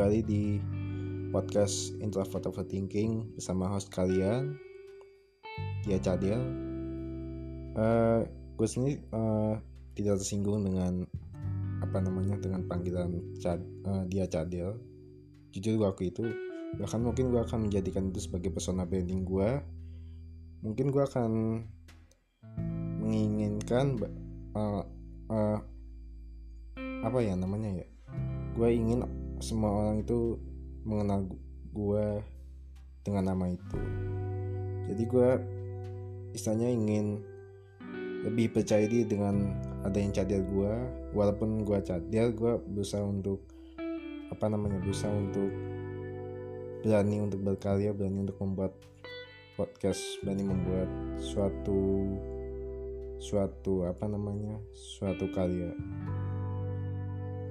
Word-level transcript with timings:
kembali 0.00 0.24
di 0.24 0.56
podcast 1.28 1.92
Introvert 2.00 2.48
Overthinking 2.48 3.36
bersama 3.36 3.68
host 3.68 3.92
kalian 3.92 4.56
Dia 5.84 6.00
Cadel 6.00 6.40
uh, 7.76 8.24
Gue 8.56 8.64
sendiri 8.64 9.04
uh, 9.12 9.60
tidak 9.92 10.24
tersinggung 10.24 10.64
dengan 10.64 11.04
apa 11.84 12.00
namanya 12.00 12.40
dengan 12.40 12.64
panggilan 12.64 13.12
Cad, 13.44 13.60
uh, 13.60 14.08
Dia 14.08 14.24
Cadel 14.24 14.80
Jujur 15.52 15.84
waktu 15.84 16.08
itu 16.08 16.32
bahkan 16.80 17.04
mungkin 17.04 17.28
gue 17.28 17.44
akan 17.44 17.68
menjadikan 17.68 18.08
itu 18.08 18.24
sebagai 18.24 18.56
persona 18.56 18.88
branding 18.88 19.28
gue 19.28 19.60
Mungkin 20.64 20.96
gue 20.96 21.04
akan 21.04 21.60
menginginkan 23.04 24.00
uh, 24.56 24.80
uh, 25.28 25.58
apa 27.04 27.18
ya 27.20 27.36
namanya 27.36 27.84
ya? 27.84 27.86
Gue 28.56 28.72
ingin 28.72 29.04
semua 29.40 29.72
orang 29.72 30.04
itu 30.04 30.36
mengenal 30.84 31.26
gue 31.72 32.06
dengan 33.04 33.32
nama 33.32 33.44
itu. 33.48 33.78
Jadi 34.92 35.02
gue 35.08 35.30
istilahnya 36.36 36.68
ingin 36.70 37.24
lebih 38.20 38.52
percaya 38.52 38.84
diri 38.84 39.08
dengan 39.08 39.56
ada 39.80 39.96
yang 39.96 40.12
cadel 40.12 40.44
gue 40.44 40.72
walaupun 41.16 41.64
gue 41.64 41.78
cadel 41.80 42.36
gue 42.36 42.52
berusaha 42.68 43.00
untuk 43.00 43.40
apa 44.28 44.46
namanya 44.46 44.76
berusaha 44.84 45.08
untuk 45.08 45.50
berani 46.84 47.16
untuk 47.24 47.40
berkarya 47.40 47.96
berani 47.96 48.28
untuk 48.28 48.36
membuat 48.44 48.76
podcast 49.56 50.00
berani 50.20 50.44
membuat 50.44 50.88
suatu 51.16 52.12
suatu 53.20 53.88
apa 53.88 54.04
namanya 54.04 54.60
suatu 54.72 55.28
karya 55.32 55.72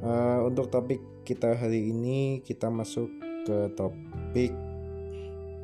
uh, 0.03 0.39
untuk 0.47 0.72
topik 0.72 1.00
kita 1.23 1.55
hari 1.55 1.92
ini 1.92 2.42
kita 2.44 2.72
masuk 2.72 3.09
ke 3.45 3.72
topik 3.75 4.52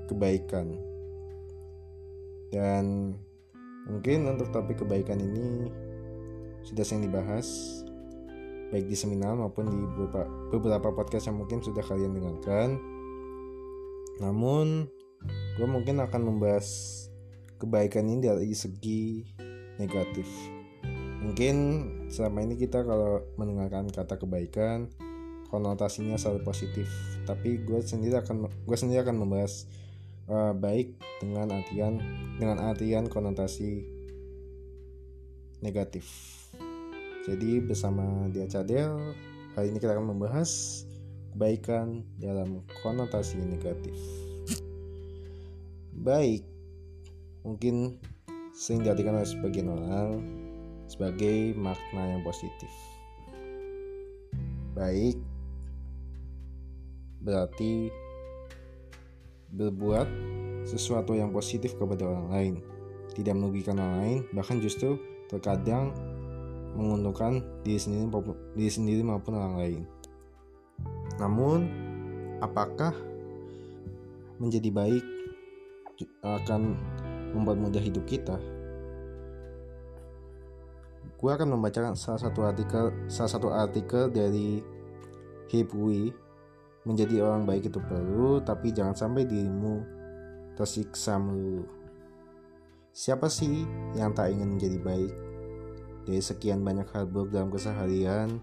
kebaikan. 0.08 0.76
Dan 2.54 3.16
mungkin 3.90 4.30
untuk 4.30 4.50
topik 4.54 4.86
kebaikan 4.86 5.20
ini 5.20 5.70
sudah 6.66 6.82
sering 6.82 7.06
dibahas 7.06 7.82
baik 8.74 8.90
di 8.90 8.98
seminar 8.98 9.38
maupun 9.38 9.70
di 9.70 9.78
beberapa, 9.78 10.26
beberapa 10.50 10.90
podcast 10.92 11.30
yang 11.30 11.38
mungkin 11.38 11.62
sudah 11.62 11.84
kalian 11.86 12.18
dengarkan. 12.18 12.80
Namun 14.24 14.90
gue 15.56 15.68
mungkin 15.68 16.02
akan 16.02 16.22
membahas 16.22 16.68
kebaikan 17.60 18.08
ini 18.08 18.26
dari 18.26 18.52
segi 18.52 19.24
negatif 19.80 20.55
mungkin 21.26 21.56
selama 22.14 22.46
ini 22.46 22.54
kita 22.54 22.86
kalau 22.86 23.26
mendengarkan 23.42 23.90
kata 23.90 24.22
kebaikan 24.22 24.94
konotasinya 25.50 26.22
selalu 26.22 26.46
positif. 26.46 26.86
Tapi 27.26 27.66
gue 27.66 27.82
sendiri 27.82 28.22
akan 28.22 28.46
gue 28.46 28.78
sendiri 28.78 29.02
akan 29.02 29.26
membahas 29.26 29.66
uh, 30.30 30.54
baik 30.54 30.94
dengan 31.18 31.50
artian 31.50 31.98
dengan 32.38 32.62
artian 32.62 33.10
konotasi 33.10 33.82
negatif. 35.66 36.06
Jadi 37.26 37.58
bersama 37.58 38.30
dia 38.30 38.46
Cadel 38.46 38.94
hari 39.58 39.74
ini 39.74 39.82
kita 39.82 39.98
akan 39.98 40.14
membahas 40.14 40.84
kebaikan 41.34 42.06
dalam 42.22 42.62
konotasi 42.86 43.42
negatif. 43.42 43.98
Baik 45.90 46.46
mungkin 47.42 47.98
sering 48.54 48.86
diartikan 48.86 49.18
oleh 49.18 49.26
sebagian 49.26 49.74
orang 49.74 50.45
sebagai 50.96 51.52
makna 51.60 52.16
yang 52.16 52.24
positif. 52.24 52.72
Baik 54.72 55.20
berarti 57.20 57.92
berbuat 59.52 60.08
sesuatu 60.64 61.12
yang 61.14 61.36
positif 61.36 61.76
kepada 61.76 62.08
orang 62.08 62.28
lain, 62.32 62.54
tidak 63.12 63.36
merugikan 63.36 63.76
orang 63.76 63.98
lain, 64.00 64.20
bahkan 64.32 64.64
justru 64.64 64.96
terkadang 65.28 65.92
menguntungkan 66.76 67.44
diri 67.64 67.80
sendiri 67.80 68.08
diri 68.56 68.72
sendiri 68.72 69.02
maupun 69.04 69.36
orang 69.36 69.56
lain. 69.60 69.82
Namun, 71.20 71.60
apakah 72.40 72.92
menjadi 74.40 74.72
baik 74.72 75.04
akan 76.24 76.76
membuat 77.32 77.58
mudah 77.60 77.84
hidup 77.84 78.04
kita? 78.04 78.36
Gue 81.16 81.32
akan 81.32 81.56
membacakan 81.56 81.96
salah 81.96 82.20
satu 82.20 82.44
artikel 82.44 82.92
salah 83.08 83.32
satu 83.32 83.48
artikel 83.52 84.12
dari 84.12 84.60
Hipwi 85.50 86.12
menjadi 86.86 87.26
orang 87.26 87.50
baik 87.50 87.70
itu 87.74 87.80
perlu 87.82 88.42
tapi 88.46 88.70
jangan 88.70 88.94
sampai 88.94 89.26
dirimu 89.26 89.82
tersiksa 90.56 91.20
melulu. 91.20 91.68
Siapa 92.96 93.28
sih 93.28 93.68
yang 93.98 94.16
tak 94.16 94.32
ingin 94.32 94.56
menjadi 94.56 94.80
baik? 94.80 95.14
Dari 96.06 96.22
sekian 96.22 96.64
banyak 96.64 96.88
hal 96.96 97.10
buruk 97.10 97.34
dalam 97.34 97.52
keseharian 97.52 98.40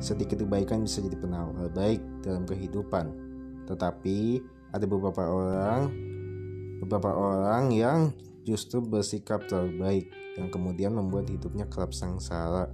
sedikit 0.00 0.42
kebaikan 0.42 0.82
bisa 0.82 1.04
jadi 1.04 1.14
penawar 1.20 1.70
baik 1.70 2.02
dalam 2.24 2.42
kehidupan. 2.48 3.14
Tetapi 3.68 4.42
ada 4.74 4.84
beberapa 4.88 5.22
orang 5.22 5.92
beberapa 6.82 7.14
orang 7.14 7.70
yang 7.70 8.10
justru 8.44 8.84
bersikap 8.84 9.48
terlalu 9.48 9.72
baik 9.80 10.06
yang 10.36 10.52
kemudian 10.52 10.92
membuat 10.92 11.32
hidupnya 11.32 11.66
kerap 11.66 11.96
sangsara. 11.96 12.68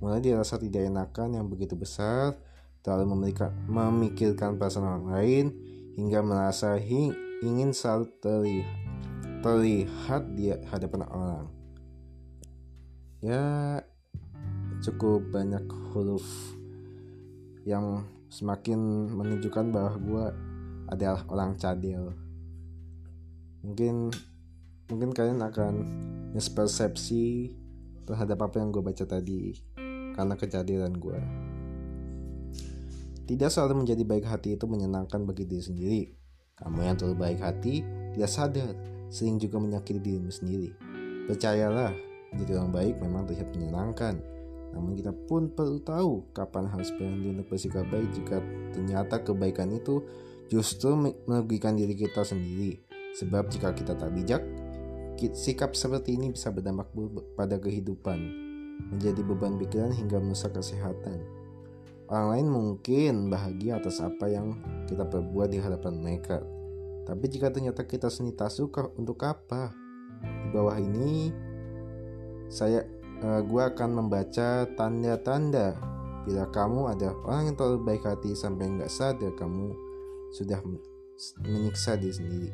Mulai 0.00 0.20
dirasa 0.20 0.56
tidak 0.56 0.86
enakan 0.88 1.40
yang 1.40 1.46
begitu 1.48 1.76
besar, 1.76 2.36
terlalu 2.80 3.20
memikirkan 3.68 4.56
perasaan 4.56 4.86
orang 4.86 5.06
lain, 5.12 5.46
hingga 5.96 6.20
merasa 6.24 6.80
ingin 7.44 7.72
selalu 7.76 8.08
terlihat, 8.20 8.76
terlihat 9.44 10.22
di 10.36 10.52
hadapan 10.68 11.00
orang. 11.08 11.46
Ya, 13.20 13.44
cukup 14.80 15.28
banyak 15.28 15.68
huruf 15.92 16.24
yang 17.68 18.08
semakin 18.32 19.12
menunjukkan 19.12 19.68
bahwa 19.68 19.92
gue 20.00 20.24
adalah 20.88 21.20
orang 21.28 21.60
cadel. 21.60 22.16
Mungkin 23.60 24.08
mungkin 24.90 25.14
kalian 25.14 25.40
akan 25.40 25.74
mispersepsi 26.34 27.54
terhadap 28.04 28.42
apa 28.42 28.58
yang 28.58 28.74
gue 28.74 28.82
baca 28.82 29.06
tadi 29.06 29.54
karena 30.18 30.34
kejadian 30.34 30.98
gue. 30.98 31.20
Tidak 33.30 33.46
selalu 33.46 33.86
menjadi 33.86 34.02
baik 34.02 34.26
hati 34.26 34.58
itu 34.58 34.66
menyenangkan 34.66 35.22
bagi 35.22 35.46
diri 35.46 35.62
sendiri. 35.62 36.02
Kamu 36.58 36.82
yang 36.82 36.98
terlalu 36.98 37.16
baik 37.22 37.38
hati 37.38 37.86
tidak 38.10 38.30
sadar, 38.30 38.74
sering 39.06 39.38
juga 39.38 39.62
menyakiti 39.62 40.02
dirimu 40.02 40.34
sendiri. 40.34 40.74
Percayalah, 41.30 41.94
jadi 42.34 42.58
orang 42.58 42.74
baik 42.74 42.94
memang 42.98 43.30
terlihat 43.30 43.54
menyenangkan. 43.54 44.18
Namun 44.74 44.98
kita 44.98 45.14
pun 45.30 45.50
perlu 45.54 45.78
tahu 45.82 46.34
kapan 46.34 46.66
harus 46.66 46.90
berhenti 46.94 47.30
untuk 47.30 47.46
bersikap 47.50 47.86
baik 47.90 48.10
jika 48.14 48.42
ternyata 48.74 49.22
kebaikan 49.22 49.70
itu 49.74 50.02
justru 50.50 50.94
merugikan 51.26 51.78
diri 51.78 51.94
kita 51.94 52.26
sendiri. 52.26 52.82
Sebab 53.14 53.50
jika 53.50 53.74
kita 53.74 53.94
tak 53.94 54.10
bijak, 54.14 54.42
Sikap 55.20 55.76
seperti 55.76 56.16
ini 56.16 56.32
bisa 56.32 56.48
berdampak 56.48 56.88
pada 57.36 57.60
kehidupan, 57.60 58.18
menjadi 58.96 59.20
beban 59.20 59.60
pikiran 59.60 59.92
hingga 59.92 60.16
merusak 60.16 60.56
kesehatan. 60.56 61.20
Orang 62.08 62.28
lain 62.32 62.48
mungkin 62.48 63.28
bahagia 63.28 63.76
atas 63.76 64.00
apa 64.00 64.32
yang 64.32 64.56
kita 64.88 65.04
perbuat 65.04 65.52
di 65.52 65.60
hadapan 65.60 66.00
mereka. 66.00 66.40
Tapi 67.04 67.24
jika 67.28 67.52
ternyata 67.52 67.84
kita 67.84 68.08
sendiri 68.08 68.34
tak 68.40 68.50
suka, 68.50 68.88
untuk 68.96 69.20
apa? 69.22 69.70
Di 70.24 70.48
bawah 70.50 70.74
ini, 70.80 71.30
saya 72.48 72.82
uh, 73.20 73.44
gua 73.44 73.70
akan 73.70 73.90
membaca 74.04 74.66
tanda-tanda 74.74 75.76
bila 76.24 76.44
kamu 76.52 76.80
ada 76.92 77.16
orang 77.24 77.52
yang 77.52 77.56
terlalu 77.56 77.80
baik 77.94 78.04
hati 78.04 78.36
sampai 78.36 78.68
nggak 78.68 78.92
sadar 78.92 79.32
kamu 79.38 79.72
sudah 80.36 80.60
menyiksa 81.44 81.96
diri 81.96 82.14
sendiri. 82.14 82.50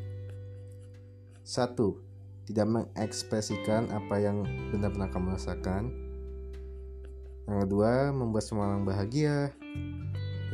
Satu, 1.47 2.06
tidak 2.47 2.67
mengekspresikan 2.71 3.91
apa 3.91 4.23
yang 4.23 4.47
benar-benar 4.71 5.11
kamu 5.11 5.35
rasakan. 5.35 5.91
Yang 7.47 7.59
kedua, 7.67 8.15
membuat 8.15 8.45
semua 8.47 8.71
orang 8.71 8.87
bahagia. 8.87 9.51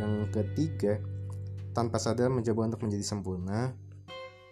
Yang 0.00 0.12
ketiga, 0.32 1.00
tanpa 1.76 2.00
sadar 2.00 2.32
mencoba 2.32 2.72
untuk 2.72 2.88
menjadi 2.88 3.04
sempurna. 3.04 3.76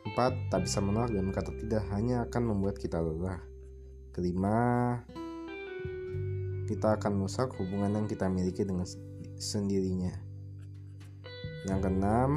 Empat, 0.04 0.36
tak 0.52 0.68
bisa 0.68 0.80
menolak 0.84 1.12
dan 1.12 1.28
berkata 1.28 1.52
tidak 1.56 1.84
hanya 1.92 2.24
akan 2.28 2.42
membuat 2.52 2.76
kita 2.80 3.00
lelah. 3.00 3.40
Kelima, 4.12 5.00
kita 6.68 6.96
akan 6.96 7.20
merusak 7.20 7.52
hubungan 7.56 8.00
yang 8.00 8.06
kita 8.08 8.28
miliki 8.28 8.64
dengan 8.64 8.88
sendirinya. 9.36 10.12
Yang 11.68 11.78
keenam, 11.88 12.30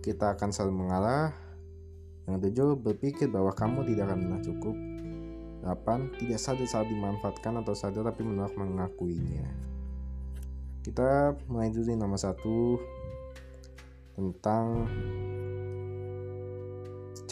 kita 0.00 0.38
akan 0.38 0.48
selalu 0.54 0.74
mengalah 0.86 1.34
yang 2.30 2.40
tujuh, 2.42 2.78
berpikir 2.78 3.26
bahwa 3.26 3.50
kamu 3.50 3.82
tidak 3.90 4.10
akan 4.10 4.18
pernah 4.22 4.40
cukup. 4.42 4.76
Delapan, 5.60 5.98
tidak 6.16 6.38
sadar 6.40 6.68
saat 6.70 6.86
dimanfaatkan 6.88 7.60
atau 7.60 7.74
sadar 7.76 8.08
tapi 8.08 8.24
menolak 8.24 8.54
mengakuinya. 8.56 9.44
Kita 10.80 11.36
dulu 11.44 11.92
nomor 11.92 12.16
satu, 12.16 12.80
tentang 14.16 14.88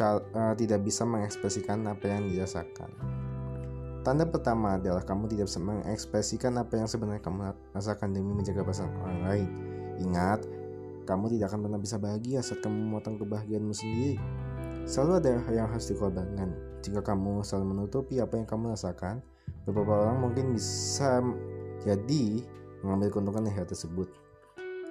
uh, 0.00 0.55
tidak 0.55 0.81
bisa 0.85 1.03
mengekspresikan 1.09 1.85
apa 1.89 2.05
yang 2.06 2.29
dirasakan. 2.29 2.91
Tanda 4.06 4.25
pertama 4.25 4.79
adalah 4.79 5.05
kamu 5.05 5.29
tidak 5.29 5.50
bisa 5.50 5.61
mengekspresikan 5.61 6.55
apa 6.56 6.81
yang 6.81 6.89
sebenarnya 6.89 7.21
kamu 7.21 7.53
rasakan 7.77 8.15
demi 8.15 8.33
menjaga 8.33 8.65
perasaan 8.65 8.95
orang 9.05 9.21
lain. 9.27 9.49
Ingat, 9.99 10.41
kamu 11.05 11.37
tidak 11.37 11.53
akan 11.53 11.61
pernah 11.67 11.81
bisa 11.83 11.97
bahagia 12.00 12.41
saat 12.41 12.62
kamu 12.65 12.77
memotong 12.89 13.21
kebahagiaanmu 13.21 13.75
sendiri. 13.75 14.17
Selalu 14.88 15.12
ada 15.20 15.29
yang 15.52 15.69
harus 15.69 15.93
dikorbankan. 15.93 16.49
Jika 16.81 17.05
kamu 17.05 17.44
selalu 17.44 17.76
menutupi 17.76 18.25
apa 18.25 18.40
yang 18.40 18.49
kamu 18.49 18.73
rasakan, 18.73 19.20
beberapa 19.69 20.08
orang 20.08 20.25
mungkin 20.25 20.56
bisa 20.56 21.20
jadi 21.85 22.40
mengambil 22.81 23.12
keuntungan 23.12 23.44
dari 23.44 23.61
hal 23.61 23.69
tersebut. 23.69 24.08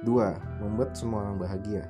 Dua, 0.06 0.38
Membuat 0.62 0.94
semua 0.94 1.26
orang 1.26 1.42
bahagia. 1.42 1.90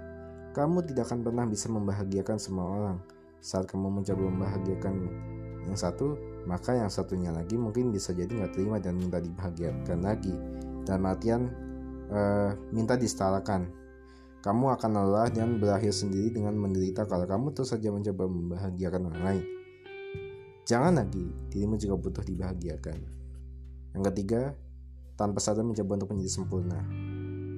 Kamu 0.56 0.88
tidak 0.88 1.12
akan 1.12 1.20
pernah 1.20 1.44
bisa 1.52 1.68
membahagiakan 1.68 2.40
semua 2.40 2.66
orang. 2.72 2.98
Saat 3.44 3.68
kamu 3.68 4.00
mencoba 4.00 4.24
membahagiakan 4.24 4.96
yang 5.68 5.76
satu, 5.76 6.16
maka 6.48 6.80
yang 6.80 6.88
satunya 6.88 7.36
lagi 7.36 7.60
mungkin 7.60 7.92
bisa 7.92 8.16
jadi 8.16 8.32
nggak 8.32 8.56
terima 8.56 8.80
dan 8.80 8.96
minta 8.96 9.20
dibahagiakan 9.20 10.00
lagi. 10.00 10.32
Dan 10.88 11.04
artian 11.04 11.52
uh, 12.08 12.56
minta 12.72 12.96
disetarakan. 12.96 13.68
Kamu 14.48 14.80
akan 14.80 14.92
lelah 14.96 15.28
dan 15.28 15.60
berakhir 15.60 15.92
sendiri 15.92 16.32
dengan 16.32 16.56
menderita 16.56 17.04
kalau 17.04 17.28
kamu 17.28 17.52
terus 17.52 17.76
saja 17.76 17.92
mencoba 17.92 18.32
membahagiakan 18.32 19.12
orang 19.12 19.24
lain. 19.28 19.46
Jangan 20.64 21.04
lagi, 21.04 21.28
dirimu 21.52 21.76
juga 21.76 22.00
butuh 22.00 22.24
dibahagiakan. 22.24 22.96
Yang 23.92 24.04
ketiga, 24.08 24.56
tanpa 25.20 25.44
sadar 25.44 25.68
mencoba 25.68 26.00
untuk 26.00 26.16
menjadi 26.16 26.32
sempurna. 26.32 26.80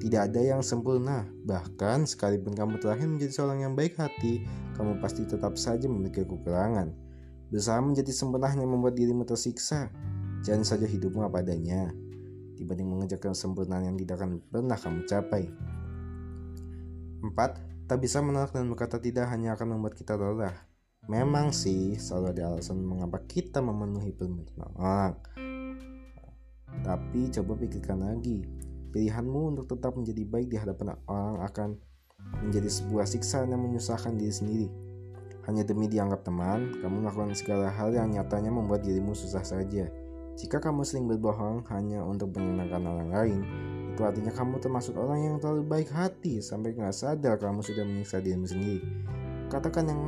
Tidak 0.02 0.34
ada 0.34 0.42
yang 0.42 0.66
sempurna, 0.66 1.30
bahkan 1.46 2.10
sekalipun 2.10 2.58
kamu 2.58 2.82
terakhir 2.82 3.06
menjadi 3.06 3.38
seorang 3.38 3.70
yang 3.70 3.78
baik 3.78 3.94
hati, 3.94 4.50
kamu 4.74 4.98
pasti 4.98 5.30
tetap 5.30 5.62
saja 5.62 5.86
memiliki 5.86 6.26
kekurangan. 6.26 6.90
Berusaha 7.54 7.78
menjadi 7.86 8.10
sempurna 8.10 8.50
hanya 8.50 8.66
membuat 8.66 8.98
dirimu 8.98 9.30
tersiksa. 9.30 9.94
Jangan 10.42 10.66
saja 10.66 10.90
hidupmu 10.90 11.22
apa 11.22 11.46
adanya, 11.46 11.94
dibanding 12.58 12.90
mengejar 12.90 13.22
kesempurnaan 13.22 13.94
yang 13.94 13.98
tidak 14.02 14.26
akan 14.26 14.42
pernah 14.50 14.74
kamu 14.74 15.06
capai. 15.06 15.69
4. 17.22 17.90
Tak 17.90 17.98
bisa 17.98 18.22
menolak 18.22 18.54
dan 18.54 18.70
berkata 18.70 19.02
tidak 19.02 19.30
hanya 19.34 19.58
akan 19.58 19.78
membuat 19.78 19.98
kita 19.98 20.14
lelah. 20.14 20.54
Memang 21.10 21.50
sih 21.56 21.98
selalu 21.98 22.26
ada 22.38 22.44
alasan 22.54 22.86
mengapa 22.86 23.24
kita 23.26 23.64
memenuhi 23.66 24.14
permintaan 24.14 24.62
orang. 24.78 25.16
Tapi 26.86 27.34
coba 27.34 27.58
pikirkan 27.58 28.06
lagi, 28.06 28.46
Pilihanmu 28.90 29.54
untuk 29.54 29.70
tetap 29.70 29.94
menjadi 29.94 30.26
baik 30.26 30.48
di 30.50 30.58
hadapan 30.58 30.98
orang 31.06 31.38
akan 31.46 31.70
menjadi 32.42 32.70
sebuah 32.70 33.06
siksa 33.06 33.46
yang 33.46 33.62
menyusahkan 33.62 34.18
diri 34.18 34.34
sendiri. 34.34 34.68
Hanya 35.46 35.66
demi 35.66 35.90
dianggap 35.90 36.26
teman, 36.26 36.78
kamu 36.82 37.06
melakukan 37.06 37.34
segala 37.34 37.74
hal 37.74 37.94
yang 37.94 38.14
nyatanya 38.14 38.54
membuat 38.54 38.86
dirimu 38.86 39.18
susah 39.18 39.42
saja. 39.42 39.90
Jika 40.38 40.62
kamu 40.62 40.86
sering 40.86 41.06
berbohong 41.10 41.66
hanya 41.74 42.06
untuk 42.06 42.34
menyenangkan 42.38 42.86
orang 42.86 43.10
lain, 43.10 43.40
itu 44.00 44.08
artinya 44.08 44.32
kamu 44.32 44.64
termasuk 44.64 44.96
orang 44.96 45.20
yang 45.28 45.36
terlalu 45.44 45.68
baik 45.68 45.92
hati 45.92 46.40
sampai 46.40 46.72
nggak 46.72 46.96
sadar 46.96 47.36
kamu 47.36 47.60
sudah 47.60 47.84
menyiksa 47.84 48.24
dirimu 48.24 48.48
sendiri. 48.48 48.80
Katakan 49.52 49.92
yang 49.92 50.02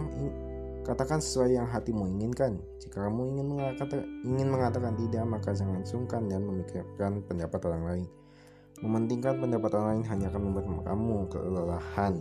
katakan 0.88 1.19
sesuai 1.19 1.59
yang 1.59 1.67
hatimu 1.67 2.07
inginkan. 2.07 2.55
Jika 2.79 3.03
kamu 3.03 3.35
ingin 3.35 3.51
mengatakan, 3.51 3.99
ingin 4.23 4.47
mengatakan 4.47 4.95
tidak, 4.95 5.27
maka 5.27 5.51
jangan 5.51 5.83
sungkan 5.83 6.23
dan 6.31 6.39
memikirkan 6.47 7.19
pendapat 7.27 7.59
orang 7.67 7.83
lain. 7.83 8.07
Mementingkan 8.79 9.43
pendapat 9.43 9.69
orang 9.75 9.88
lain 9.91 10.05
hanya 10.07 10.25
akan 10.31 10.39
membuat 10.39 10.65
kamu 10.88 11.15
kelelahan. 11.27 12.15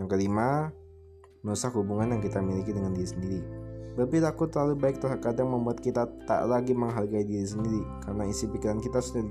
Yang 0.00 0.06
kelima, 0.16 0.72
merusak 1.44 1.76
hubungan 1.76 2.16
yang 2.16 2.24
kita 2.24 2.40
miliki 2.40 2.72
dengan 2.72 2.96
diri 2.96 3.04
sendiri. 3.04 3.40
Berperilaku 4.00 4.48
terlalu 4.48 4.80
baik 4.80 4.96
terkadang 4.96 5.52
membuat 5.52 5.84
kita 5.84 6.08
tak 6.24 6.48
lagi 6.48 6.72
menghargai 6.72 7.28
diri 7.28 7.44
sendiri 7.44 7.84
karena 8.00 8.24
isi 8.24 8.48
pikiran 8.48 8.80
kita 8.80 9.00
sudah 9.04 9.24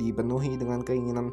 dipenuhi 0.00 0.56
dengan 0.56 0.80
keinginan 0.84 1.32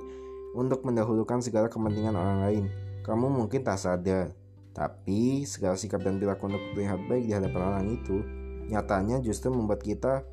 untuk 0.56 0.84
mendahulukan 0.88 1.44
segala 1.44 1.68
kepentingan 1.68 2.16
orang 2.16 2.40
lain. 2.44 2.66
Kamu 3.04 3.28
mungkin 3.30 3.62
tak 3.62 3.78
sadar, 3.78 4.34
tapi 4.76 5.48
segala 5.48 5.80
sikap 5.80 6.02
dan 6.04 6.20
perilaku 6.20 6.52
untuk 6.52 6.64
terlihat 6.74 7.00
baik 7.08 7.24
di 7.28 7.34
hadapan 7.36 7.62
orang 7.64 7.86
itu 7.92 8.18
nyatanya 8.66 9.22
justru 9.22 9.54
membuat 9.54 9.86
kita 9.86 10.26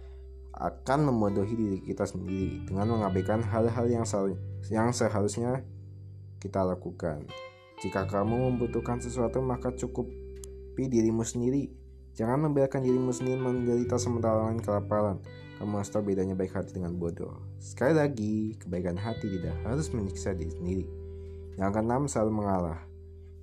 akan 0.53 1.09
membodohi 1.09 1.55
diri 1.57 1.79
kita 1.81 2.05
sendiri 2.05 2.65
dengan 2.69 2.97
mengabaikan 2.97 3.41
hal-hal 3.41 3.87
yang, 3.89 4.05
yang 4.69 4.93
seharusnya 4.93 5.65
kita 6.39 6.61
lakukan. 6.63 7.27
Jika 7.83 8.07
kamu 8.07 8.55
membutuhkan 8.55 9.03
sesuatu, 9.03 9.43
maka 9.43 9.75
cukupi 9.75 10.87
dirimu 10.87 11.27
sendiri. 11.27 11.82
Jangan 12.13 12.49
membiarkan 12.49 12.85
dirimu 12.85 13.09
sendiri 13.09 13.41
menderita 13.41 13.97
sementara 13.97 14.45
lain 14.49 14.61
kelaparan. 14.61 15.17
Kamu 15.57 15.81
harus 15.81 15.89
tahu 15.89 16.13
bedanya 16.13 16.37
baik 16.37 16.53
hati 16.53 16.77
dengan 16.77 16.93
bodoh. 16.99 17.41
Sekali 17.57 17.97
lagi, 17.97 18.59
kebaikan 18.61 18.99
hati 19.01 19.31
tidak 19.33 19.57
harus 19.65 19.89
menyiksa 19.95 20.37
diri 20.37 20.53
sendiri. 20.53 20.87
Yang 21.57 21.71
keenam, 21.79 22.03
selalu 22.11 22.33
mengalah. 22.45 22.81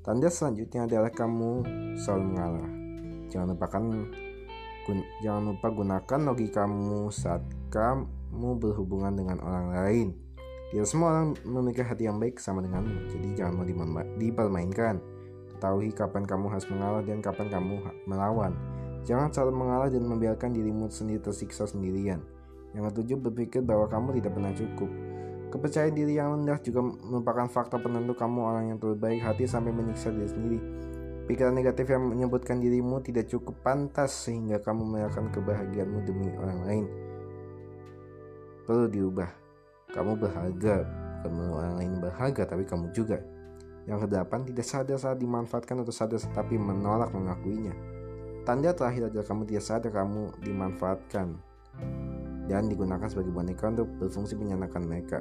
Tanda 0.06 0.30
selanjutnya 0.30 0.86
adalah 0.86 1.10
kamu 1.10 1.64
selalu 1.98 2.24
mengalah. 2.34 2.70
Jangan 3.30 3.48
lupakan 3.54 3.84
jangan 5.22 5.44
lupa 5.54 5.68
gunakan 5.70 6.20
logikamu 6.34 7.14
saat 7.14 7.46
kamu 7.70 8.58
berhubungan 8.58 9.14
dengan 9.14 9.38
orang 9.46 9.68
lain. 9.70 10.08
Tidak 10.70 10.86
semua 10.86 11.14
orang 11.14 11.38
memiliki 11.46 11.82
hati 11.82 12.06
yang 12.06 12.18
baik 12.22 12.38
sama 12.38 12.62
denganmu, 12.62 13.10
jadi 13.10 13.28
jangan 13.42 13.54
mau 13.58 13.66
dipermainkan. 14.18 15.02
Ketahui 15.60 15.92
kapan 15.92 16.24
kamu 16.24 16.48
harus 16.56 16.64
mengalah 16.72 17.04
dan 17.04 17.20
kapan 17.20 17.52
kamu 17.52 17.84
melawan. 18.08 18.56
Jangan 19.04 19.28
selalu 19.28 19.54
mengalah 19.60 19.92
dan 19.92 20.08
membiarkan 20.08 20.56
dirimu 20.56 20.88
sendiri 20.88 21.20
tersiksa 21.20 21.68
sendirian. 21.68 22.24
Yang 22.72 22.96
ketujuh, 22.96 23.28
berpikir 23.28 23.60
bahwa 23.60 23.92
kamu 23.92 24.24
tidak 24.24 24.40
pernah 24.40 24.56
cukup. 24.56 24.88
Kepercayaan 25.52 25.92
diri 25.92 26.16
yang 26.16 26.40
rendah 26.40 26.64
juga 26.64 26.80
merupakan 26.80 27.52
faktor 27.52 27.84
penentu 27.84 28.16
kamu 28.16 28.40
orang 28.40 28.66
yang 28.72 28.80
terbaik 28.80 29.20
hati 29.20 29.52
sampai 29.52 29.76
menyiksa 29.76 30.16
diri 30.16 30.30
sendiri. 30.32 30.60
Pikiran 31.28 31.52
negatif 31.52 31.92
yang 31.92 32.08
menyebutkan 32.08 32.64
dirimu 32.64 33.04
tidak 33.04 33.28
cukup 33.28 33.60
pantas 33.60 34.16
sehingga 34.16 34.64
kamu 34.64 34.96
melakukan 34.96 35.28
kebahagiaanmu 35.36 36.00
demi 36.08 36.32
orang 36.40 36.60
lain. 36.64 36.86
Perlu 38.64 38.88
diubah. 38.88 39.28
Kamu 39.92 40.16
berharga, 40.16 40.88
bukan 41.28 41.52
orang 41.52 41.76
lain 41.84 41.94
berharga, 42.00 42.48
tapi 42.48 42.64
kamu 42.64 42.96
juga. 42.96 43.20
Yang 43.90 44.06
kedelapan, 44.06 44.46
tidak 44.46 44.66
sadar 44.70 44.98
saat 45.02 45.18
dimanfaatkan 45.18 45.82
atau 45.82 45.90
sadar 45.90 46.22
tapi 46.30 46.62
menolak 46.62 47.10
mengakuinya. 47.10 47.74
Tanda 48.46 48.70
terakhir 48.78 49.10
adalah 49.10 49.26
kamu 49.26 49.42
tidak 49.50 49.66
sadar 49.66 49.92
kamu 49.92 50.22
dimanfaatkan 50.46 51.28
dan 52.50 52.66
digunakan 52.66 53.06
sebagai 53.06 53.34
boneka 53.34 53.70
untuk 53.74 53.90
berfungsi 53.98 54.38
menyenangkan 54.38 54.82
mereka. 54.86 55.20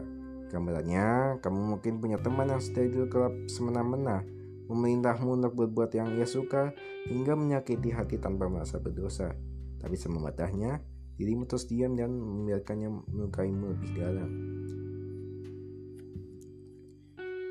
Gambarannya, 0.48 1.40
kamu 1.44 1.60
mungkin 1.76 2.00
punya 2.00 2.16
teman 2.20 2.48
yang 2.48 2.60
setia 2.60 2.88
gelap 2.88 3.32
semena-mena, 3.52 4.24
memerintahmu 4.72 5.36
untuk 5.36 5.52
berbuat 5.52 5.92
yang 5.92 6.16
ia 6.16 6.24
suka 6.24 6.72
hingga 7.08 7.36
menyakiti 7.36 7.92
hati 7.92 8.16
tanpa 8.16 8.48
merasa 8.48 8.80
berdosa. 8.80 9.36
Tapi 9.76 9.96
semematahnya, 9.96 10.80
dirimu 11.20 11.44
terus 11.44 11.68
diam 11.68 11.92
dan 12.00 12.16
membiarkannya 12.16 12.88
melukaimu 13.12 13.76
lebih 13.76 13.90
dalam. 13.92 14.30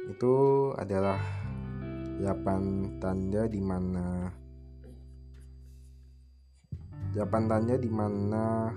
Itu 0.08 0.34
adalah 0.80 1.20
8 2.18 2.98
tanda 2.98 3.44
di 3.46 3.62
mana 3.62 4.32
8 7.14 7.52
tanda 7.52 7.76
di 7.76 7.92
mana 7.92 8.72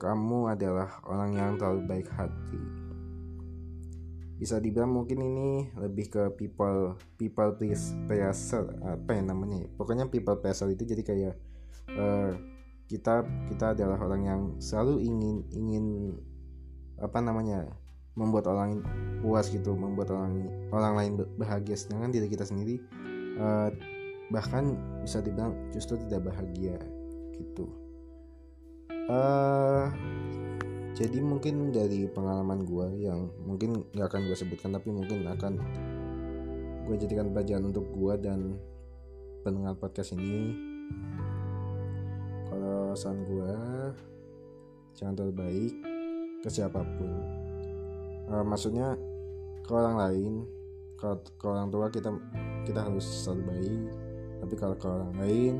kamu 0.00 0.56
adalah 0.56 1.04
orang 1.04 1.30
yang 1.36 1.50
terlalu 1.60 1.84
baik 1.84 2.08
hati. 2.08 2.60
Bisa 4.40 4.56
dibilang 4.56 4.96
mungkin 4.96 5.20
ini 5.20 5.68
lebih 5.76 6.08
ke 6.08 6.22
people 6.40 6.96
people 7.20 7.52
please 7.60 7.92
pleaser 8.08 8.64
apa 8.80 9.12
ya 9.12 9.20
namanya 9.20 9.68
pokoknya 9.76 10.08
people 10.08 10.40
pleaser 10.40 10.72
itu 10.72 10.88
jadi 10.88 11.02
kayak 11.04 11.34
uh, 11.92 12.32
kita 12.88 13.28
kita 13.52 13.76
adalah 13.76 14.00
orang 14.00 14.22
yang 14.24 14.42
selalu 14.56 15.04
ingin 15.04 15.44
ingin 15.52 15.84
apa 16.96 17.20
namanya 17.20 17.68
membuat 18.18 18.50
orang 18.50 18.82
puas 19.22 19.52
gitu 19.52 19.76
membuat 19.76 20.10
orang 20.14 20.48
orang 20.74 20.92
lain 20.98 21.12
bahagia. 21.38 21.76
Sedangkan 21.78 22.10
diri 22.10 22.26
kita 22.26 22.42
sendiri 22.46 22.80
uh, 23.38 23.70
bahkan 24.30 24.78
bisa 25.02 25.18
dibilang 25.22 25.54
justru 25.74 25.98
tidak 26.06 26.30
bahagia 26.30 26.78
gitu. 27.38 27.66
Uh, 29.10 29.90
jadi 30.94 31.18
mungkin 31.18 31.74
dari 31.74 32.06
pengalaman 32.06 32.62
gue 32.62 33.08
yang 33.08 33.30
mungkin 33.42 33.82
gak 33.96 34.14
akan 34.14 34.30
gue 34.30 34.36
sebutkan 34.38 34.70
tapi 34.74 34.94
mungkin 34.94 35.26
akan 35.26 35.58
gue 36.86 36.96
jadikan 36.98 37.30
pelajaran 37.30 37.70
untuk 37.70 37.86
gue 37.90 38.14
dan 38.22 38.58
pendengar 39.42 39.74
podcast 39.78 40.14
ini. 40.14 40.54
Kalau 42.50 42.92
saran 42.98 43.22
gue 43.26 43.52
jangan 44.98 45.14
terlalu 45.14 45.34
baik 45.38 45.74
ke 46.42 46.48
siapa 46.50 46.82
pun 46.82 47.10
uh, 48.30 48.44
maksudnya 48.46 48.94
ke 49.66 49.70
orang 49.74 49.96
lain 49.98 50.34
kalau 50.96 51.16
ke 51.18 51.44
orang 51.48 51.68
tua 51.72 51.86
kita 51.90 52.10
kita 52.64 52.80
harus 52.86 53.04
selalu 53.04 53.42
baik. 53.50 53.82
Tapi 54.40 54.54
kalau 54.56 54.76
ke 54.78 54.86
orang 54.88 55.12
lain 55.20 55.54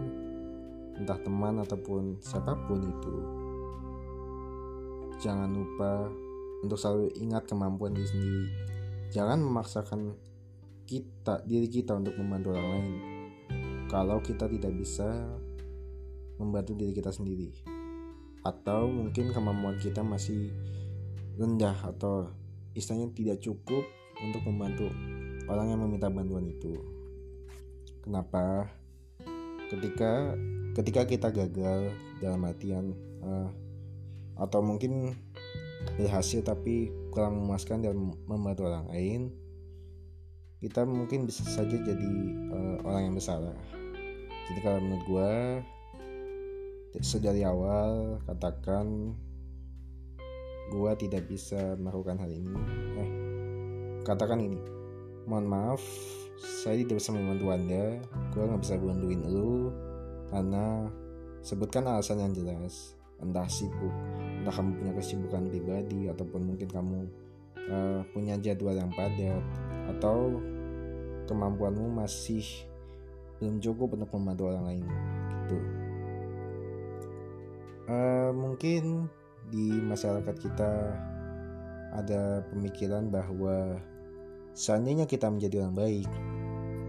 entah 0.97 1.19
teman 1.21 1.61
ataupun 1.65 2.21
siapa 2.21 2.53
pun 2.69 2.81
itu 2.85 3.17
jangan 5.21 5.53
lupa 5.53 6.09
untuk 6.65 6.77
selalu 6.77 7.13
ingat 7.21 7.45
kemampuan 7.49 7.93
diri 7.93 8.09
sendiri. 8.09 8.45
Jangan 9.11 9.39
memaksakan 9.41 10.01
kita 10.89 11.45
diri 11.45 11.69
kita 11.69 11.97
untuk 11.97 12.17
membantu 12.17 12.57
orang 12.57 12.69
lain. 12.69 12.95
Kalau 13.91 14.23
kita 14.23 14.47
tidak 14.49 14.73
bisa 14.77 15.09
membantu 16.41 16.73
diri 16.77 16.93
kita 16.97 17.13
sendiri. 17.13 17.53
Atau 18.45 18.89
mungkin 18.89 19.33
kemampuan 19.33 19.77
kita 19.77 20.01
masih 20.01 20.49
rendah 21.37 21.77
atau 21.85 22.33
istilahnya 22.75 23.11
tidak 23.15 23.39
cukup 23.43 23.83
untuk 24.21 24.43
membantu 24.47 24.89
orang 25.51 25.73
yang 25.73 25.81
meminta 25.83 26.13
bantuan 26.13 26.47
itu. 26.47 26.77
Kenapa? 28.05 28.69
Ketika 29.71 30.35
ketika 30.75 31.03
kita 31.07 31.29
gagal 31.31 31.95
dalam 32.19 32.43
artian 32.47 32.95
uh, 33.23 33.49
atau 34.39 34.61
mungkin 34.63 35.15
berhasil 35.97 36.45
tapi 36.45 36.93
kurang 37.11 37.41
memuaskan 37.43 37.83
dalam 37.83 38.15
membantu 38.27 38.69
orang 38.69 38.87
lain, 38.91 39.21
kita 40.61 40.85
mungkin 40.85 41.25
bisa 41.25 41.43
saja 41.47 41.77
jadi 41.77 42.13
uh, 42.53 42.77
orang 42.85 43.11
yang 43.11 43.15
bersalah. 43.17 43.57
Jadi 44.51 44.59
kalau 44.67 44.79
menurut 44.83 45.05
gue 45.07 45.33
sedari 46.99 47.47
awal 47.47 48.19
katakan 48.27 49.15
gue 50.71 50.91
tidak 50.97 51.27
bisa 51.27 51.75
melakukan 51.77 52.17
hal 52.23 52.31
ini. 52.31 52.55
Eh 52.97 53.11
katakan 54.07 54.41
ini 54.41 54.57
mohon 55.29 55.45
maaf 55.45 55.83
saya 56.41 56.81
tidak 56.81 57.03
bisa 57.03 57.11
membantu 57.13 57.53
anda. 57.53 57.99
Gue 58.33 58.43
nggak 58.47 58.63
bisa 58.63 58.81
bantuin 58.81 59.21
lu 59.27 59.75
karena 60.31 60.89
sebutkan 61.43 61.85
alasan 61.91 62.23
yang 62.23 62.33
jelas. 62.33 62.95
Entah 63.21 63.45
sibuk 63.51 63.93
entah 64.41 64.55
kamu 64.55 64.81
punya 64.81 64.93
kesibukan 64.97 65.43
pribadi 65.53 66.09
ataupun 66.09 66.41
mungkin 66.49 66.69
kamu 66.73 66.99
uh, 67.69 68.01
punya 68.17 68.41
jadwal 68.41 68.73
yang 68.73 68.89
padat 68.97 69.45
atau 69.93 70.41
kemampuanmu 71.29 72.01
masih 72.01 72.43
belum 73.37 73.61
cukup 73.61 74.01
untuk 74.01 74.11
membantu 74.17 74.43
orang 74.49 74.65
lain 74.65 74.87
gitu. 75.45 75.59
Uh, 77.91 78.31
mungkin 78.33 79.13
di 79.49 79.81
masyarakat 79.81 80.37
kita 80.37 80.73
ada 81.97 82.45
pemikiran 82.53 83.09
bahwa 83.09 83.81
seandainya 84.53 85.09
kita 85.09 85.27
menjadi 85.33 85.65
orang 85.65 85.77
baik 85.79 86.11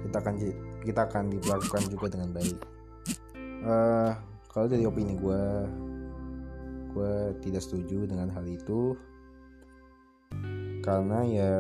kita 0.05 0.17
akan 0.17 0.35
kita 0.81 1.01
akan 1.07 1.23
diperlakukan 1.31 1.83
juga 1.87 2.07
dengan 2.11 2.29
baik. 2.33 2.57
Uh, 3.61 4.11
kalau 4.51 4.67
dari 4.67 4.83
opini 4.83 5.15
gue 5.15 5.43
gue 6.91 7.13
tidak 7.39 7.63
setuju 7.63 8.03
dengan 8.03 8.27
hal 8.33 8.43
itu 8.43 8.99
karena 10.83 11.23
ya 11.23 11.53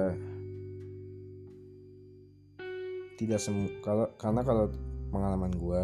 tidak 3.15 3.39
semu 3.39 3.69
kalau 3.85 4.09
karena 4.17 4.41
kalau 4.43 4.65
pengalaman 5.13 5.53
gue 5.53 5.83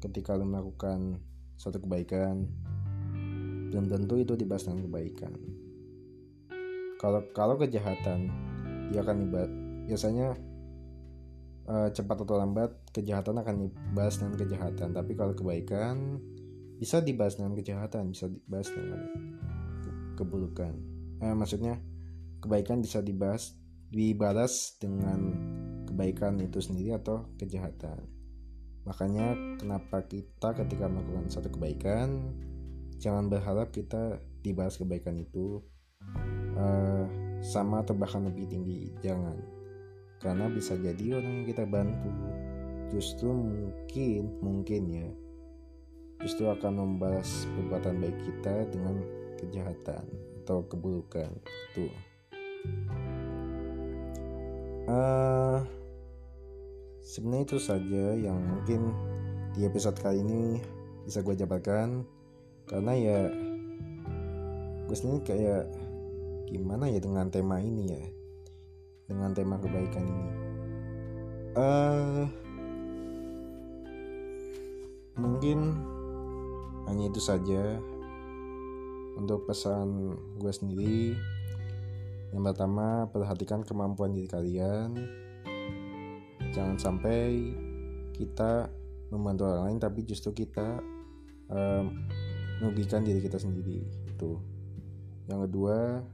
ketika 0.00 0.34
lo 0.34 0.48
melakukan 0.48 1.20
suatu 1.60 1.78
kebaikan 1.78 2.48
belum 3.70 3.86
tentu 3.86 4.18
itu 4.18 4.34
dibahas 4.34 4.66
dengan 4.66 4.90
kebaikan. 4.90 5.32
Kalau 6.98 7.20
kalau 7.32 7.54
kejahatan 7.56 8.28
dia 8.90 9.00
akan 9.00 9.16
dibahas 9.24 9.50
biasanya 9.86 10.28
uh, 11.70 11.88
cepat 11.94 12.26
atau 12.26 12.36
lambat 12.36 12.70
kejahatan 12.90 13.40
akan 13.40 13.70
dibahas 13.70 14.18
dengan 14.18 14.34
kejahatan. 14.36 14.88
Tapi 14.92 15.12
kalau 15.14 15.32
kebaikan 15.32 16.18
bisa 16.76 16.98
dibahas 17.00 17.38
dengan 17.38 17.54
kejahatan 17.54 18.10
bisa 18.10 18.26
dibahas 18.26 18.68
dengan 18.74 19.00
keburukan. 20.18 20.74
Eh, 21.20 21.34
maksudnya 21.36 21.80
kebaikan 22.40 22.80
bisa 22.80 23.00
dibahas 23.00 23.56
dibalas 23.90 24.78
dengan 24.80 25.32
kebaikan 25.84 26.38
itu 26.40 26.62
sendiri 26.62 26.96
atau 26.96 27.28
kejahatan. 27.36 28.06
Makanya 28.88 29.36
kenapa 29.60 30.08
kita 30.08 30.56
ketika 30.56 30.88
melakukan 30.88 31.28
satu 31.28 31.52
kebaikan 31.52 32.32
jangan 33.00 33.32
berharap 33.32 33.72
kita 33.72 34.20
dibahas 34.44 34.76
kebaikan 34.76 35.16
itu 35.16 35.64
uh, 36.54 37.08
sama 37.40 37.80
atau 37.80 37.96
bahkan 37.96 38.28
lebih 38.28 38.46
tinggi 38.46 38.92
jangan. 39.00 39.40
Karena 40.20 40.52
bisa 40.52 40.76
jadi 40.76 41.16
orang 41.16 41.42
yang 41.42 41.46
kita 41.48 41.64
bantu 41.64 42.12
justru 42.90 43.30
mungkin 43.30 44.34
mungkin 44.42 44.82
ya 44.90 45.08
justru 46.20 46.50
akan 46.50 46.76
membalas 46.76 47.46
perbuatan 47.56 48.02
baik 48.02 48.18
kita 48.26 48.66
dengan 48.68 49.00
kejahatan 49.40 50.04
atau 50.42 50.66
keburukan 50.66 51.30
tuh 51.72 51.88
uh, 54.90 55.62
sebenarnya 57.00 57.46
itu 57.46 57.58
saja 57.62 58.04
yang 58.18 58.36
mungkin 58.36 58.92
di 59.54 59.64
episode 59.64 59.96
kali 59.96 60.20
ini 60.20 60.60
bisa 61.06 61.24
gue 61.24 61.38
jabarkan 61.38 62.04
karena 62.70 62.94
ya 62.94 63.20
gue 64.86 64.94
sendiri 64.94 65.26
kayak 65.26 65.66
gimana 66.46 66.86
ya 66.86 67.02
dengan 67.02 67.26
tema 67.26 67.58
ini 67.58 67.90
ya? 67.90 68.02
Dengan 69.10 69.34
tema 69.34 69.58
kebaikan 69.58 70.06
ini. 70.06 70.30
Uh, 71.58 72.30
mungkin 75.18 75.74
hanya 76.86 77.10
itu 77.10 77.18
saja. 77.18 77.82
Untuk 79.18 79.50
pesan 79.50 80.16
gue 80.38 80.52
sendiri 80.54 81.18
yang 82.30 82.46
pertama 82.46 83.10
perhatikan 83.10 83.66
kemampuan 83.66 84.14
diri 84.14 84.30
kalian. 84.30 84.94
Jangan 86.54 86.78
sampai 86.78 87.50
kita 88.14 88.70
membantu 89.10 89.50
orang 89.50 89.74
lain 89.74 89.78
tapi 89.82 90.06
justru 90.06 90.46
kita 90.46 90.78
um, 91.50 91.90
merugikan 92.60 93.02
diri 93.02 93.24
kita 93.24 93.40
sendiri 93.40 93.82
itu 94.06 94.36
yang 95.26 95.42
kedua 95.48 96.04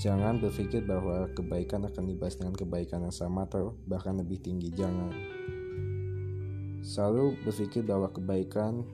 Jangan 0.00 0.40
berpikir 0.40 0.88
bahwa 0.88 1.28
kebaikan 1.36 1.84
akan 1.84 2.04
dibahas 2.08 2.40
dengan 2.40 2.56
kebaikan 2.56 3.04
yang 3.04 3.12
sama 3.12 3.44
atau 3.44 3.76
bahkan 3.84 4.16
lebih 4.16 4.40
tinggi. 4.40 4.72
Jangan. 4.72 5.12
Selalu 6.80 7.36
berpikir 7.44 7.84
bahwa 7.84 8.08
kebaikan 8.08 8.86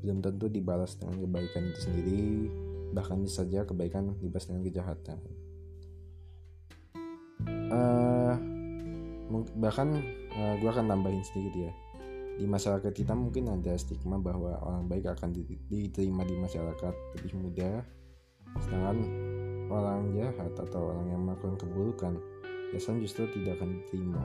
belum 0.00 0.24
tentu 0.24 0.48
dibalas 0.48 0.96
dengan 0.96 1.20
kebaikan 1.20 1.62
itu 1.68 1.80
sendiri, 1.84 2.24
bahkan 2.96 3.20
bisa 3.20 3.44
saja 3.44 3.68
kebaikan 3.68 4.16
dibalas 4.24 4.48
dengan 4.48 4.62
kejahatan. 4.64 5.18
Uh, 7.70 8.34
bahkan 9.60 9.94
uh, 10.34 10.40
eh, 10.40 10.54
gue 10.58 10.70
akan 10.72 10.88
tambahin 10.88 11.22
sedikit 11.22 11.68
ya. 11.68 11.72
Di 12.40 12.48
masyarakat 12.48 12.88
kita 12.96 13.12
mungkin 13.12 13.52
ada 13.52 13.76
stigma 13.76 14.16
bahwa 14.16 14.56
orang 14.64 14.88
baik 14.88 15.12
akan 15.12 15.36
diterima 15.68 16.24
di 16.24 16.40
masyarakat 16.40 16.94
lebih 17.20 17.36
mudah, 17.36 17.84
sedangkan 18.64 18.96
orang 19.68 20.16
jahat 20.16 20.52
atau 20.56 20.88
orang 20.88 21.12
yang 21.12 21.20
melakukan 21.20 21.60
keburukan 21.60 22.16
biasanya 22.72 23.04
justru 23.04 23.28
tidak 23.34 23.60
akan 23.60 23.82
diterima 23.82 24.22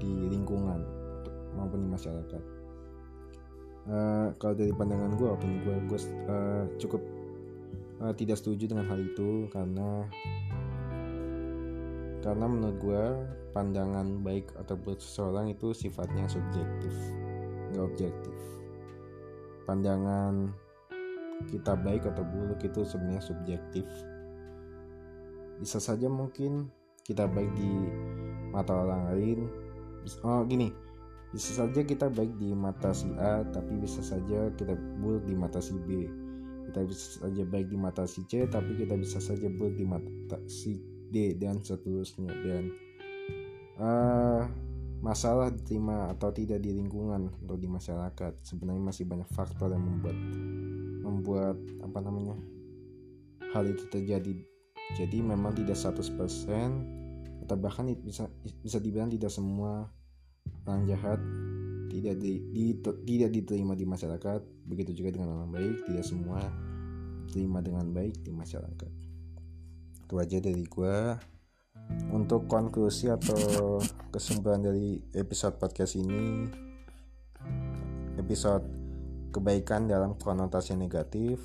di 0.00 0.12
lingkungan 0.30 0.80
maupun 1.58 1.84
di 1.84 1.88
masyarakat. 1.92 2.42
Uh, 3.90 4.32
kalau 4.40 4.54
dari 4.54 4.72
pandangan 4.72 5.12
gue, 5.20 5.28
opini 5.28 5.56
gue, 5.60 5.76
gue 5.84 6.00
uh, 6.30 6.64
cukup 6.78 7.02
uh, 8.00 8.14
tidak 8.14 8.38
setuju 8.38 8.70
dengan 8.70 8.86
hal 8.86 9.00
itu 9.02 9.50
karena 9.50 10.06
karena 12.20 12.46
menurut 12.46 12.76
gue 12.78 13.04
pandangan 13.50 14.20
baik 14.20 14.52
atau 14.60 14.76
buruk 14.76 15.00
seseorang 15.00 15.50
itu 15.50 15.72
sifatnya 15.72 16.28
subjektif, 16.28 16.92
nggak 17.72 17.86
objektif. 17.86 18.36
Pandangan 19.64 20.50
kita 21.48 21.72
baik 21.78 22.04
atau 22.04 22.24
buruk 22.26 22.60
itu 22.66 22.84
sebenarnya 22.84 23.22
subjektif. 23.24 23.86
Bisa 25.60 25.80
saja 25.80 26.10
mungkin 26.10 26.68
kita 27.06 27.24
baik 27.30 27.50
di 27.56 27.72
mata 28.52 28.74
orang 28.76 29.14
lain. 29.14 29.38
Oh 30.24 30.42
gini 30.44 30.90
bisa 31.30 31.62
saja 31.62 31.86
kita 31.86 32.10
baik 32.10 32.42
di 32.42 32.50
mata 32.50 32.90
si 32.90 33.06
A 33.14 33.46
tapi 33.54 33.78
bisa 33.78 34.02
saja 34.02 34.50
kita 34.58 34.74
buruk 34.98 35.30
di 35.30 35.34
mata 35.38 35.62
si 35.62 35.78
B. 35.78 36.10
Kita 36.66 36.82
bisa 36.82 37.22
saja 37.22 37.42
baik 37.46 37.70
di 37.70 37.78
mata 37.78 38.02
si 38.02 38.26
C 38.26 38.50
tapi 38.50 38.74
kita 38.74 38.98
bisa 38.98 39.22
saja 39.22 39.46
buruk 39.46 39.78
di 39.78 39.86
mata 39.86 40.42
si 40.50 40.82
D 41.10 41.38
dan 41.38 41.62
seterusnya 41.62 42.34
dan 42.42 42.64
uh, 43.78 44.42
masalah 45.00 45.48
diterima 45.48 46.12
atau 46.12 46.28
tidak 46.28 46.60
di 46.60 46.76
lingkungan 46.76 47.32
atau 47.44 47.56
di 47.56 47.68
masyarakat. 47.68 48.32
Sebenarnya 48.44 48.82
masih 48.84 49.04
banyak 49.08 49.28
faktor 49.32 49.72
yang 49.72 49.84
membuat 49.84 50.16
membuat 51.00 51.56
apa 51.80 51.98
namanya 52.04 52.36
hal 53.56 53.64
itu 53.64 53.88
terjadi. 53.88 54.36
Jadi 54.94 55.18
memang 55.24 55.56
tidak 55.56 55.78
100% 55.78 56.12
atau 57.46 57.56
bahkan 57.56 57.88
bisa 58.04 58.28
bisa 58.60 58.78
dibilang 58.78 59.08
tidak 59.08 59.32
semua 59.32 59.88
orang 60.66 60.84
jahat 60.86 61.18
tidak 61.90 62.22
di, 62.22 62.38
di, 62.54 62.64
tidak 63.08 63.30
diterima 63.34 63.74
di 63.74 63.88
masyarakat. 63.88 64.40
Begitu 64.68 65.02
juga 65.02 65.18
dengan 65.18 65.40
orang 65.40 65.50
baik 65.50 65.76
tidak 65.90 66.04
semua 66.06 66.38
diterima 67.26 67.58
dengan 67.64 67.90
baik 67.90 68.22
di 68.22 68.30
masyarakat. 68.30 68.92
Itu 70.06 70.14
aja 70.18 70.38
dari 70.38 70.62
gue 70.66 70.96
untuk 72.10 72.50
konklusi 72.50 73.10
atau 73.10 73.78
kesimpulan 74.10 74.60
dari 74.60 74.98
episode 75.14 75.56
podcast 75.56 75.94
ini 75.94 76.50
episode 78.18 78.66
kebaikan 79.30 79.86
dalam 79.86 80.18
konotasi 80.18 80.74
negatif. 80.74 81.40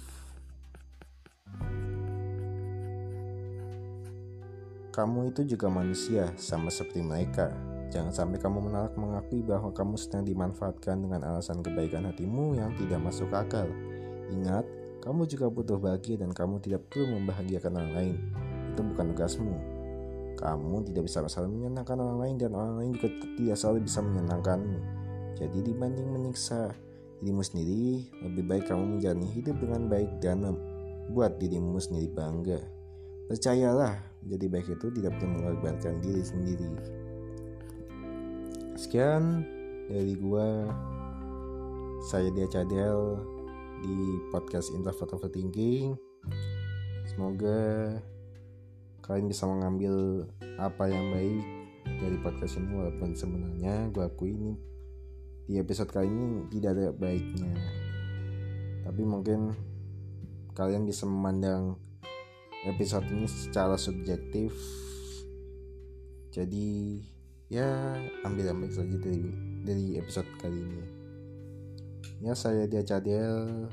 Kamu 4.92 5.28
itu 5.28 5.44
juga 5.44 5.68
manusia 5.68 6.32
sama 6.40 6.72
seperti 6.72 7.04
mereka. 7.04 7.52
Jangan 7.92 8.12
sampai 8.16 8.40
kamu 8.40 8.72
menolak 8.72 8.96
mengakui 8.96 9.44
bahwa 9.44 9.70
kamu 9.76 10.00
sedang 10.00 10.24
dimanfaatkan 10.24 11.04
dengan 11.04 11.22
alasan 11.28 11.60
kebaikan 11.60 12.08
hatimu 12.08 12.56
yang 12.56 12.72
tidak 12.80 13.04
masuk 13.04 13.28
akal. 13.36 13.68
Ingat 14.32 14.64
kamu 15.04 15.28
juga 15.30 15.52
butuh 15.52 15.78
bahagia 15.78 16.24
dan 16.24 16.32
kamu 16.32 16.64
tidak 16.64 16.88
perlu 16.88 17.12
membahagiakan 17.12 17.72
orang 17.76 17.94
lain. 17.94 18.16
Itu 18.72 18.82
bukan 18.88 19.12
tugasmu 19.14 19.75
kamu 20.46 20.86
tidak 20.94 21.10
bisa 21.10 21.26
selalu 21.26 21.58
menyenangkan 21.58 21.98
orang 21.98 22.18
lain 22.22 22.36
dan 22.38 22.54
orang 22.54 22.74
lain 22.78 22.92
juga 22.94 23.10
tidak 23.34 23.58
selalu 23.58 23.80
bisa 23.90 24.00
menyenangkanmu 24.06 24.80
jadi 25.36 25.60
dibanding 25.68 26.08
menyiksa 26.16 26.72
dirimu 27.20 27.44
sendiri, 27.44 28.08
lebih 28.24 28.44
baik 28.48 28.64
kamu 28.72 28.98
menjalani 28.98 29.28
hidup 29.36 29.60
dengan 29.60 29.92
baik 29.92 30.12
dan 30.24 30.48
membuat 30.48 31.36
dirimu 31.40 31.76
sendiri 31.76 32.08
bangga. 32.12 32.60
Percayalah, 33.28 34.00
menjadi 34.24 34.46
baik 34.48 34.68
itu 34.80 34.88
tidak 34.96 35.12
perlu 35.20 35.36
mengorbankan 35.36 36.00
diri 36.00 36.24
sendiri. 36.24 36.70
Sekian 38.80 39.44
dari 39.92 40.16
gua 40.20 40.72
saya 42.08 42.32
Dia 42.32 42.48
Cadel 42.48 43.20
di 43.84 43.98
podcast 44.32 44.72
Introvert 44.72 45.20
Overthinking. 45.20 46.00
Semoga 47.12 47.92
kalian 49.06 49.30
bisa 49.30 49.46
mengambil 49.46 50.26
apa 50.58 50.90
yang 50.90 51.14
baik 51.14 51.46
dari 51.86 52.18
podcast 52.26 52.58
ini 52.58 52.74
walaupun 52.74 53.14
sebenarnya 53.14 53.94
gue 53.94 54.02
akui 54.02 54.34
ini 54.34 54.58
di 55.46 55.62
episode 55.62 55.94
kali 55.94 56.10
ini 56.10 56.50
tidak 56.50 56.74
ada 56.74 56.90
baiknya. 56.90 57.54
Tapi 58.82 59.02
mungkin 59.06 59.54
kalian 60.58 60.90
bisa 60.90 61.06
memandang 61.06 61.78
episode 62.66 63.06
ini 63.14 63.30
secara 63.30 63.78
subjektif. 63.78 64.58
Jadi 66.34 66.98
ya 67.46 67.94
ambil 68.26 68.58
ambil 68.58 68.74
saja 68.74 68.98
dari 68.98 69.30
dari 69.62 69.86
episode 70.02 70.28
kali 70.42 70.58
ini. 70.58 70.84
Ya 72.26 72.34
saya 72.34 72.66
dia 72.66 72.82
Cadel. 72.82 73.70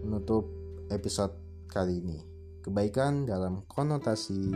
Menutup 0.00 0.48
episode 0.88 1.36
kali 1.68 2.00
ini 2.00 2.35
kebaikan 2.66 3.30
dalam 3.30 3.62
konotasi 3.70 4.50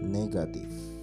negatif 0.00 0.93